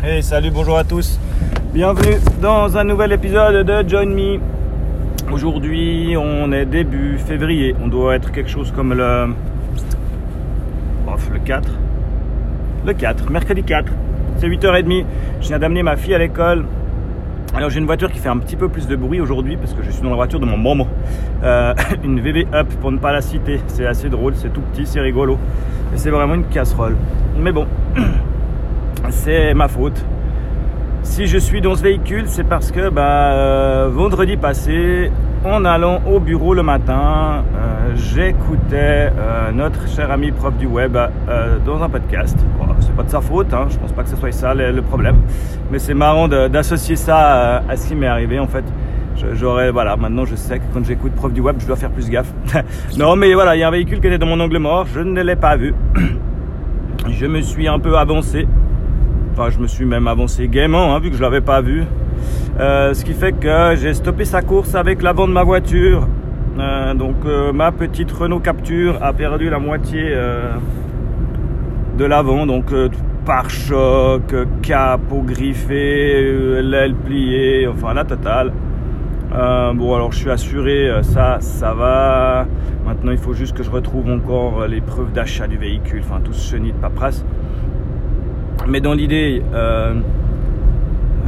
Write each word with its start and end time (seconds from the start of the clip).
Hey, 0.00 0.22
salut, 0.22 0.52
bonjour 0.52 0.78
à 0.78 0.84
tous. 0.84 1.18
Bienvenue 1.74 2.18
dans 2.40 2.78
un 2.78 2.84
nouvel 2.84 3.10
épisode 3.10 3.66
de 3.66 3.88
Join 3.88 4.06
Me. 4.06 4.38
Aujourd'hui, 5.32 6.14
on 6.16 6.52
est 6.52 6.66
début 6.66 7.18
février. 7.18 7.74
On 7.82 7.88
doit 7.88 8.14
être 8.14 8.30
quelque 8.30 8.48
chose 8.48 8.70
comme 8.70 8.94
le. 8.94 9.34
Bref, 11.04 11.28
le 11.32 11.40
4. 11.40 11.68
Le 12.86 12.92
4, 12.92 13.28
mercredi 13.28 13.64
4. 13.64 13.92
C'est 14.36 14.46
8h30. 14.46 15.04
Je 15.40 15.48
viens 15.48 15.58
d'amener 15.58 15.82
ma 15.82 15.96
fille 15.96 16.14
à 16.14 16.18
l'école. 16.18 16.64
Alors 17.56 17.68
j'ai 17.68 17.80
une 17.80 17.86
voiture 17.86 18.12
qui 18.12 18.20
fait 18.20 18.28
un 18.28 18.38
petit 18.38 18.54
peu 18.54 18.68
plus 18.68 18.86
de 18.86 18.94
bruit 18.94 19.20
aujourd'hui 19.20 19.56
parce 19.56 19.74
que 19.74 19.82
je 19.82 19.90
suis 19.90 20.02
dans 20.02 20.10
la 20.10 20.16
voiture 20.16 20.38
de 20.38 20.46
mon 20.46 20.56
maman. 20.56 20.86
Euh, 21.42 21.74
une 22.04 22.20
VV 22.20 22.46
Up 22.54 22.68
pour 22.80 22.92
ne 22.92 22.98
pas 22.98 23.10
la 23.10 23.20
citer. 23.20 23.60
C'est 23.66 23.86
assez 23.86 24.08
drôle, 24.08 24.34
c'est 24.36 24.52
tout 24.52 24.60
petit, 24.60 24.86
c'est 24.86 25.00
rigolo. 25.00 25.38
Et 25.92 25.96
c'est 25.96 26.10
vraiment 26.10 26.34
une 26.34 26.44
casserole. 26.44 26.96
Mais 27.36 27.50
bon, 27.50 27.66
c'est 29.10 29.54
ma 29.54 29.68
faute. 29.68 30.04
Si 31.02 31.26
je 31.26 31.38
suis 31.38 31.60
dans 31.60 31.74
ce 31.74 31.82
véhicule, 31.82 32.24
c'est 32.26 32.44
parce 32.44 32.70
que 32.70 32.90
bah, 32.90 33.32
euh, 33.32 33.88
vendredi 33.90 34.36
passé, 34.36 35.10
en 35.44 35.64
allant 35.64 36.00
au 36.06 36.20
bureau 36.20 36.54
le 36.54 36.62
matin, 36.62 37.44
euh, 37.56 37.94
j'écoutais 37.94 39.10
euh, 39.16 39.52
notre 39.52 39.88
cher 39.88 40.10
ami 40.10 40.32
prof 40.32 40.56
du 40.56 40.66
web 40.66 40.96
dans 41.64 41.82
un 41.82 41.88
podcast. 41.88 42.38
C'est 42.80 42.94
pas 42.94 43.02
de 43.02 43.10
sa 43.10 43.20
faute, 43.20 43.52
hein, 43.54 43.66
je 43.70 43.78
pense 43.78 43.92
pas 43.92 44.02
que 44.02 44.08
ce 44.08 44.16
soit 44.16 44.32
ça 44.32 44.54
le, 44.54 44.82
problème, 44.82 45.16
mais 45.70 45.78
c'est 45.78 45.94
marrant 45.94 46.28
d'associer 46.28 46.96
ça 46.96 47.62
à 47.68 47.76
ce 47.76 47.88
qui 47.88 47.94
m'est 47.94 48.06
arrivé 48.06 48.38
en 48.38 48.46
fait. 48.46 48.64
J'aurais, 49.34 49.72
voilà, 49.72 49.96
maintenant 49.96 50.24
je 50.24 50.36
sais 50.36 50.58
que 50.58 50.64
quand 50.72 50.84
j'écoute 50.84 51.12
prof 51.12 51.32
du 51.32 51.40
web, 51.40 51.56
je 51.58 51.66
dois 51.66 51.76
faire 51.76 51.90
plus 51.90 52.08
gaffe. 52.08 52.32
non, 52.98 53.16
mais 53.16 53.34
voilà, 53.34 53.56
il 53.56 53.60
y 53.60 53.62
a 53.62 53.68
un 53.68 53.72
véhicule 53.72 54.00
qui 54.00 54.06
était 54.06 54.18
dans 54.18 54.26
mon 54.26 54.38
angle 54.38 54.58
mort, 54.58 54.86
je 54.94 55.00
ne 55.00 55.22
l'ai 55.22 55.36
pas 55.36 55.56
vu. 55.56 55.74
je 57.08 57.26
me 57.26 57.40
suis 57.40 57.66
un 57.66 57.78
peu 57.78 57.96
avancé. 57.96 58.46
Je 59.50 59.58
me 59.60 59.68
suis 59.68 59.84
même 59.84 60.08
avancé 60.08 60.48
gaiement, 60.48 60.94
hein, 60.94 60.98
vu 60.98 61.10
que 61.10 61.16
je 61.16 61.22
l'avais 61.22 61.40
pas 61.40 61.60
vu. 61.60 61.84
Euh, 62.58 62.92
ce 62.92 63.04
qui 63.04 63.14
fait 63.14 63.32
que 63.32 63.76
j'ai 63.80 63.94
stoppé 63.94 64.24
sa 64.24 64.42
course 64.42 64.74
avec 64.74 65.00
l'avant 65.00 65.28
de 65.28 65.32
ma 65.32 65.44
voiture. 65.44 66.08
Euh, 66.58 66.92
donc 66.92 67.14
euh, 67.24 67.52
ma 67.52 67.70
petite 67.70 68.10
Renault 68.10 68.40
Capture 68.40 68.98
a 69.00 69.12
perdu 69.12 69.48
la 69.48 69.60
moitié 69.60 70.12
de 71.96 72.04
l'avant. 72.04 72.46
Donc 72.46 72.74
pare-choc, 73.24 74.34
capot 74.60 75.22
griffé, 75.22 76.60
l'aile 76.62 76.94
pliée, 76.94 77.68
enfin 77.68 77.94
la 77.94 78.04
totale. 78.04 78.52
Bon 79.30 79.94
alors 79.94 80.10
je 80.12 80.18
suis 80.18 80.30
assuré, 80.30 80.90
ça, 81.02 81.36
ça 81.40 81.74
va. 81.74 82.46
Maintenant 82.84 83.12
il 83.12 83.18
faut 83.18 83.34
juste 83.34 83.56
que 83.56 83.62
je 83.62 83.70
retrouve 83.70 84.10
encore 84.10 84.66
les 84.66 84.80
preuves 84.80 85.12
d'achat 85.12 85.46
du 85.46 85.56
véhicule, 85.56 86.02
enfin 86.04 86.20
tout 86.22 86.32
ce 86.32 86.50
chenille 86.50 86.72
de 86.72 86.78
paperasse. 86.78 87.24
Mais 88.66 88.80
dans 88.80 88.92
l'idée, 88.92 89.42
euh, 89.54 89.94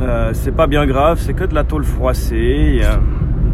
euh, 0.02 0.30
c'est 0.34 0.54
pas 0.54 0.66
bien 0.66 0.86
grave, 0.86 1.18
c'est 1.20 1.32
que 1.32 1.44
de 1.44 1.54
la 1.54 1.64
tôle 1.64 1.84
froissée. 1.84 2.80
euh, 2.82 2.96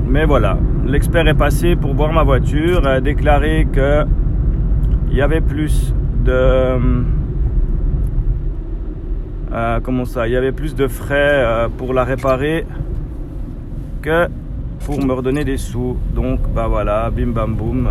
mais 0.09 0.25
voilà, 0.25 0.59
l'expert 0.87 1.27
est 1.29 1.35
passé 1.35 1.77
pour 1.77 1.95
voir 1.95 2.13
ma 2.13 2.23
voiture, 2.23 2.87
a 2.87 3.01
déclaré 3.01 3.67
que 3.73 4.05
il 5.11 5.17
y 5.17 5.23
avait 5.23 5.41
plus 5.41 5.95
de 6.25 6.77
comment 9.83 10.05
ça, 10.05 10.29
il 10.29 10.33
y 10.33 10.37
avait 10.37 10.53
plus 10.53 10.75
de 10.75 10.87
frais 10.87 11.69
pour 11.79 11.95
la 11.95 12.05
réparer 12.05 12.67
que 14.03 14.27
pour 14.85 15.03
me 15.03 15.13
redonner 15.13 15.45
des 15.45 15.57
sous. 15.57 15.97
Donc 16.15 16.41
bah 16.55 16.67
voilà, 16.69 17.11
bim 17.11 17.29
bam 17.29 17.55
boum. 17.55 17.89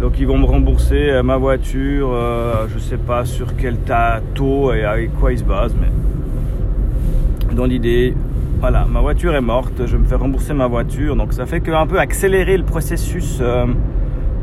Donc 0.00 0.18
ils 0.20 0.26
vont 0.26 0.38
me 0.38 0.44
rembourser 0.44 1.10
euh, 1.10 1.22
ma 1.22 1.36
voiture, 1.36 2.10
euh, 2.12 2.66
je 2.72 2.78
sais 2.78 2.96
pas 2.96 3.24
sur 3.24 3.56
quel 3.56 3.78
ta- 3.78 4.20
taux 4.34 4.72
et 4.72 4.84
avec 4.84 5.12
quoi 5.18 5.32
ils 5.32 5.38
se 5.38 5.44
basent, 5.44 5.74
mais 5.80 7.54
dans 7.54 7.64
l'idée, 7.64 8.14
voilà, 8.60 8.84
ma 8.84 9.00
voiture 9.00 9.34
est 9.34 9.40
morte, 9.40 9.86
je 9.86 9.96
me 9.96 10.04
fais 10.04 10.14
rembourser 10.16 10.54
ma 10.54 10.66
voiture, 10.66 11.16
donc 11.16 11.32
ça 11.32 11.46
fait 11.46 11.60
que 11.60 11.70
un 11.72 11.86
peu 11.86 11.98
accélérer 11.98 12.56
le 12.56 12.64
processus 12.64 13.38
euh, 13.40 13.66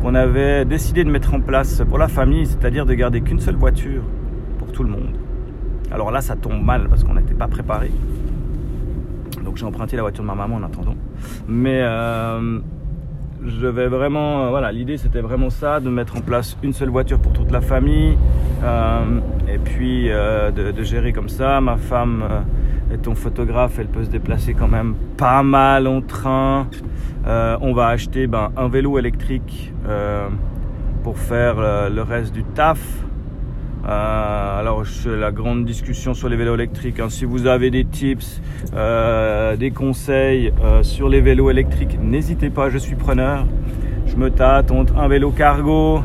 qu'on 0.01 0.15
avait 0.15 0.65
décidé 0.65 1.03
de 1.03 1.09
mettre 1.09 1.33
en 1.33 1.39
place 1.39 1.81
pour 1.87 1.97
la 1.97 2.07
famille, 2.07 2.45
c'est-à-dire 2.45 2.85
de 2.85 2.93
garder 2.93 3.21
qu'une 3.21 3.39
seule 3.39 3.55
voiture 3.55 4.01
pour 4.59 4.71
tout 4.71 4.83
le 4.83 4.89
monde. 4.89 5.15
Alors 5.91 6.11
là, 6.11 6.21
ça 6.21 6.35
tombe 6.35 6.61
mal 6.63 6.87
parce 6.89 7.03
qu'on 7.03 7.13
n'était 7.13 7.33
pas 7.33 7.47
préparé. 7.47 7.91
Donc 9.43 9.57
j'ai 9.57 9.65
emprunté 9.65 9.95
la 9.95 10.01
voiture 10.01 10.23
de 10.23 10.27
ma 10.27 10.35
maman 10.35 10.55
en 10.55 10.63
attendant. 10.63 10.95
Mais 11.47 11.79
euh, 11.81 12.59
je 13.47 13.67
vais 13.67 13.87
vraiment, 13.87 14.45
euh, 14.45 14.49
voilà, 14.49 14.71
l'idée 14.71 14.97
c'était 14.97 15.21
vraiment 15.21 15.49
ça, 15.49 15.79
de 15.79 15.89
mettre 15.89 16.17
en 16.17 16.21
place 16.21 16.57
une 16.63 16.73
seule 16.73 16.89
voiture 16.89 17.19
pour 17.19 17.33
toute 17.33 17.51
la 17.51 17.61
famille, 17.61 18.17
euh, 18.63 19.19
et 19.47 19.57
puis 19.57 20.09
euh, 20.09 20.51
de, 20.51 20.83
gérer 20.83 21.13
comme 21.13 21.29
ça. 21.29 21.61
Ma 21.61 21.77
femme 21.77 22.23
euh, 22.29 22.93
étant 22.93 23.15
photographe, 23.15 23.77
elle 23.79 23.87
peut 23.87 24.03
se 24.03 24.09
déplacer 24.09 24.53
quand 24.53 24.67
même 24.67 24.95
pas 25.17 25.43
mal 25.43 25.87
en 25.87 26.01
train. 26.01 26.67
On 27.27 27.73
va 27.73 27.87
acheter 27.87 28.27
ben, 28.27 28.51
un 28.55 28.67
vélo 28.67 28.99
électrique 28.99 29.73
pour 31.03 31.17
faire 31.17 31.55
le 31.89 32.01
reste 32.01 32.33
du 32.33 32.43
taf. 32.43 32.79
Euh, 33.87 34.59
alors, 34.59 34.83
la 35.05 35.31
grande 35.31 35.63
discussion 35.65 36.13
sur 36.13 36.27
les 36.27 36.35
vélos 36.35 36.55
électriques. 36.55 36.99
hein. 36.99 37.09
Si 37.09 37.25
vous 37.25 37.45
avez 37.45 37.69
des 37.69 37.85
tips, 37.85 38.41
euh, 38.75 39.55
des 39.55 39.71
conseils 39.71 40.51
euh, 40.63 40.81
sur 40.81 41.07
les 41.07 41.21
vélos 41.21 41.51
électriques, 41.51 41.99
n'hésitez 42.01 42.49
pas, 42.49 42.69
je 42.69 42.79
suis 42.79 42.95
preneur. 42.95 43.45
Je 44.07 44.15
me 44.15 44.31
tâte 44.31 44.71
entre 44.71 44.97
un 44.97 45.07
vélo 45.07 45.29
cargo, 45.29 46.01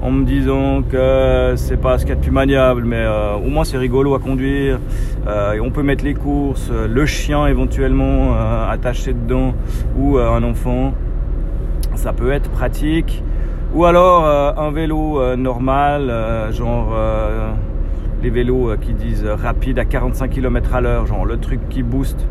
en 0.00 0.10
me 0.10 0.24
disant 0.24 0.82
que 0.82 1.54
c'est 1.56 1.80
pas 1.80 1.98
ce 1.98 2.04
qu'il 2.04 2.10
y 2.10 2.12
a 2.12 2.16
de 2.16 2.22
plus 2.22 2.30
maniable, 2.30 2.84
mais 2.84 3.04
au 3.44 3.48
moins 3.48 3.64
c'est 3.64 3.78
rigolo 3.78 4.14
à 4.14 4.20
conduire. 4.20 4.78
On 5.26 5.70
peut 5.70 5.82
mettre 5.82 6.04
les 6.04 6.14
courses, 6.14 6.70
le 6.70 7.06
chien 7.06 7.46
éventuellement 7.46 8.34
attaché 8.70 9.12
dedans 9.12 9.54
ou 9.98 10.18
un 10.18 10.42
enfant. 10.44 10.94
Ça 11.96 12.12
peut 12.12 12.30
être 12.30 12.48
pratique. 12.50 13.24
Ou 13.74 13.84
alors 13.84 14.24
euh, 14.24 14.52
un 14.56 14.70
vélo 14.70 15.20
euh, 15.20 15.36
normal, 15.36 16.08
euh, 16.08 16.50
genre 16.52 16.96
les 18.22 18.30
vélos 18.30 18.76
qui 18.80 18.94
disent 18.94 19.26
rapide 19.26 19.78
à 19.78 19.84
45 19.84 20.30
km 20.30 20.74
à 20.74 20.80
l'heure, 20.80 21.06
genre 21.06 21.24
le 21.24 21.36
truc 21.36 21.60
qui 21.68 21.82
booste. 21.82 22.26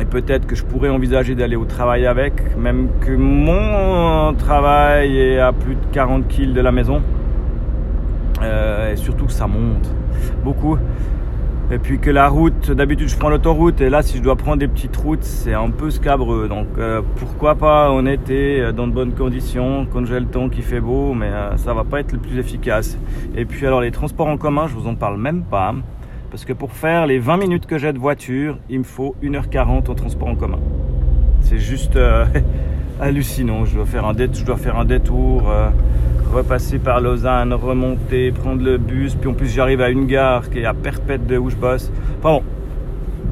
Et 0.00 0.04
peut-être 0.04 0.46
que 0.46 0.56
je 0.56 0.64
pourrais 0.64 0.88
envisager 0.88 1.34
d'aller 1.34 1.54
au 1.56 1.66
travail 1.66 2.06
avec, 2.06 2.56
même 2.56 2.88
que 3.00 3.12
mon 3.12 4.34
travail 4.34 5.16
est 5.18 5.38
à 5.38 5.52
plus 5.52 5.74
de 5.74 5.84
40 5.92 6.26
km 6.26 6.54
de 6.54 6.60
la 6.60 6.72
maison. 6.72 7.02
Et 8.42 8.96
surtout 8.96 9.26
que 9.26 9.32
ça 9.32 9.46
monte 9.46 9.94
beaucoup. 10.42 10.76
Et 11.70 11.78
puis 11.78 11.98
que 11.98 12.10
la 12.10 12.28
route, 12.28 12.70
d'habitude 12.70 13.08
je 13.08 13.16
prends 13.16 13.30
l'autoroute 13.30 13.80
et 13.80 13.88
là 13.88 14.02
si 14.02 14.18
je 14.18 14.22
dois 14.22 14.36
prendre 14.36 14.58
des 14.58 14.68
petites 14.68 14.96
routes 14.96 15.24
c'est 15.24 15.54
un 15.54 15.70
peu 15.70 15.90
scabreux. 15.90 16.48
Donc 16.48 16.66
euh, 16.76 17.00
pourquoi 17.16 17.54
pas 17.54 17.90
en 17.90 18.04
été 18.04 18.60
euh, 18.60 18.72
dans 18.72 18.86
de 18.86 18.92
bonnes 18.92 19.14
conditions, 19.14 19.86
quand 19.90 20.04
j'ai 20.04 20.20
le 20.20 20.26
temps 20.26 20.48
qui 20.48 20.62
fait 20.62 20.80
beau, 20.80 21.14
mais 21.14 21.26
euh, 21.26 21.56
ça 21.56 21.72
va 21.72 21.84
pas 21.84 22.00
être 22.00 22.12
le 22.12 22.18
plus 22.18 22.38
efficace. 22.38 22.98
Et 23.36 23.44
puis 23.44 23.66
alors 23.66 23.80
les 23.80 23.90
transports 23.90 24.26
en 24.28 24.36
commun, 24.36 24.66
je 24.66 24.74
vous 24.74 24.86
en 24.86 24.94
parle 24.94 25.18
même 25.18 25.42
pas. 25.42 25.74
Parce 26.32 26.46
que 26.46 26.54
pour 26.54 26.72
faire 26.72 27.06
les 27.06 27.18
20 27.18 27.36
minutes 27.36 27.66
que 27.66 27.76
j'ai 27.76 27.92
de 27.92 27.98
voiture, 27.98 28.58
il 28.70 28.78
me 28.78 28.84
faut 28.84 29.14
1h40 29.22 29.90
en 29.90 29.94
transport 29.94 30.28
en 30.28 30.34
commun. 30.34 30.60
C'est 31.42 31.58
juste 31.58 31.96
euh, 31.96 32.24
hallucinant. 33.02 33.64
Je 33.64 33.74
dois 33.74 33.86
faire 33.86 34.06
un, 34.06 34.14
je 34.14 34.84
détour, 34.84 35.50
euh, 35.50 35.68
repasser 36.32 36.78
par 36.78 37.00
Lausanne, 37.00 37.52
remonter, 37.52 38.30
prendre 38.30 38.62
le 38.62 38.78
bus. 38.78 39.14
Puis 39.16 39.28
en 39.28 39.34
plus, 39.34 39.48
j'arrive 39.48 39.80
à 39.80 39.90
une 39.90 40.06
gare 40.06 40.48
qui 40.48 40.60
est 40.60 40.64
à 40.64 40.74
perpète 40.74 41.26
de 41.26 41.36
où 41.36 41.50
je 41.50 41.56
bosse. 41.56 41.90
Enfin 42.18 42.36
bon, 42.36 42.42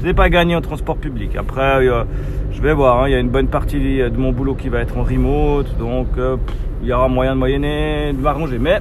c'est 0.01 0.15
pas 0.15 0.29
gagné 0.29 0.57
en 0.57 0.61
transport 0.61 0.97
public. 0.97 1.37
Après, 1.37 1.87
euh, 1.89 2.05
je 2.53 2.61
vais 2.61 2.75
voir. 2.75 3.03
hein, 3.03 3.09
Il 3.09 3.13
y 3.13 3.15
a 3.15 3.21
une 3.21 3.31
bonne 3.31 3.49
partie 3.49 3.79
de 3.79 4.17
mon 4.17 4.33
boulot 4.33 4.55
qui 4.55 4.69
va 4.69 4.81
être 4.81 4.99
en 4.99 5.05
remote. 5.05 5.77
Donc, 5.79 6.09
euh, 6.19 6.37
il 6.83 6.89
y 6.89 6.93
aura 6.93 7.09
moyen 7.09 7.35
de 7.35 7.39
moyenner, 7.39 8.13
de 8.13 8.21
m'arranger. 8.21 8.59
Mais 8.59 8.81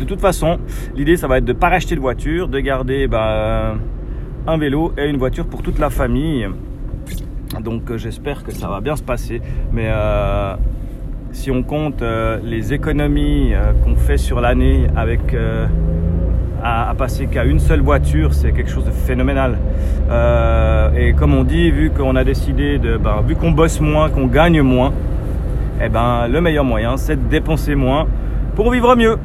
de 0.00 0.04
toute 0.04 0.20
façon, 0.20 0.58
l'idée, 0.94 1.16
ça 1.16 1.28
va 1.28 1.38
être 1.38 1.44
de 1.44 1.52
ne 1.52 1.58
pas 1.58 1.68
racheter 1.68 1.94
de 1.94 2.00
voiture, 2.00 2.48
de 2.48 2.58
garder 2.60 3.06
bah, 3.06 3.74
un 4.46 4.58
vélo 4.58 4.92
et 4.96 5.08
une 5.08 5.16
voiture 5.16 5.46
pour 5.46 5.62
toute 5.62 5.78
la 5.78 5.90
famille. 5.90 6.48
Donc 7.60 7.90
euh, 7.90 7.98
j'espère 7.98 8.42
que 8.42 8.52
ça 8.52 8.68
va 8.68 8.80
bien 8.80 8.96
se 8.96 9.02
passer. 9.02 9.40
Mais 9.72 9.88
euh, 9.88 10.54
si 11.32 11.50
on 11.50 11.62
compte 11.62 12.02
euh, 12.02 12.38
les 12.42 12.72
économies 12.72 13.52
qu'on 13.84 13.96
fait 13.96 14.18
sur 14.18 14.40
l'année 14.40 14.86
avec 14.96 15.36
à, 16.62 16.94
passer 16.96 17.26
qu'à 17.26 17.44
une 17.44 17.60
seule 17.60 17.80
voiture, 17.80 18.34
c'est 18.34 18.52
quelque 18.52 18.70
chose 18.70 18.84
de 18.84 18.90
phénoménal. 18.90 19.58
Et 20.96 21.12
comme 21.12 21.34
on 21.34 21.44
dit, 21.44 21.70
vu 21.70 21.90
qu'on 21.90 22.16
a 22.16 22.24
décidé 22.24 22.78
de, 22.78 22.96
ben, 22.96 23.22
vu 23.26 23.36
qu'on 23.36 23.50
bosse 23.50 23.80
moins, 23.80 24.08
qu'on 24.08 24.26
gagne 24.26 24.62
moins, 24.62 24.92
eh 25.82 25.88
ben 25.88 26.26
le 26.26 26.40
meilleur 26.40 26.64
moyen, 26.64 26.96
c'est 26.96 27.16
de 27.16 27.28
dépenser 27.28 27.74
moins 27.74 28.06
pour 28.54 28.70
vivre 28.70 28.96
mieux. 28.96 29.16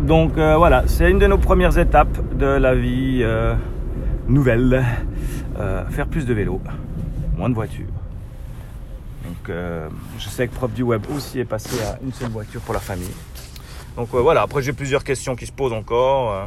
Donc 0.00 0.32
voilà, 0.34 0.82
c'est 0.86 1.10
une 1.10 1.18
de 1.18 1.26
nos 1.26 1.38
premières 1.38 1.78
étapes 1.78 2.18
de 2.36 2.46
la 2.46 2.74
vie 2.74 3.24
nouvelle. 4.28 4.82
Faire 5.90 6.06
plus 6.06 6.26
de 6.26 6.34
vélo, 6.34 6.60
moins 7.38 7.48
de 7.48 7.54
voitures. 7.54 7.86
Donc 9.24 9.48
euh, 9.48 9.88
je 10.18 10.28
sais 10.28 10.48
que 10.48 10.54
Prof 10.54 10.72
du 10.72 10.82
Web 10.82 11.04
aussi 11.14 11.38
est 11.38 11.44
passé 11.44 11.80
à 11.82 11.98
une 12.02 12.12
seule 12.12 12.30
voiture 12.30 12.60
pour 12.60 12.74
la 12.74 12.80
famille. 12.80 13.14
Donc 13.96 14.08
euh, 14.12 14.20
voilà, 14.20 14.42
après 14.42 14.62
j'ai 14.62 14.72
plusieurs 14.72 15.04
questions 15.04 15.36
qui 15.36 15.46
se 15.46 15.52
posent 15.52 15.72
encore. 15.72 16.32
Euh, 16.32 16.46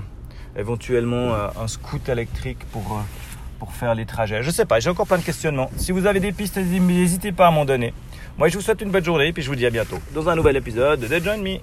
éventuellement 0.58 1.34
un 1.34 1.68
scoot 1.70 2.10
électrique 2.10 2.58
pour, 2.74 3.02
pour 3.58 3.72
faire 3.72 3.96
les 3.96 4.06
trajets. 4.06 4.44
Je 4.44 4.52
sais 4.52 4.66
pas, 4.66 4.82
j'ai 4.82 4.90
encore 4.90 5.08
plein 5.08 5.18
de 5.18 5.24
questionnements. 5.24 5.72
Si 5.78 5.94
vous 5.94 6.06
avez 6.08 6.20
des 6.20 6.34
pistes, 6.34 6.58
n'hésitez 6.58 7.32
pas 7.32 7.48
à 7.48 7.52
m'en 7.52 7.64
donner. 7.64 7.94
Moi, 8.38 8.50
je 8.50 8.58
vous 8.58 8.62
souhaite 8.62 8.82
une 8.82 8.92
bonne 8.92 9.06
journée 9.06 9.28
et 9.28 9.32
puis 9.32 9.44
je 9.44 9.48
vous 9.48 9.56
dis 9.56 9.66
à 9.66 9.70
bientôt 9.70 9.98
dans 10.14 10.28
un 10.28 10.36
nouvel 10.36 10.58
épisode 10.58 11.00
de 11.00 11.20
Join 11.20 11.38
Me. 11.38 11.60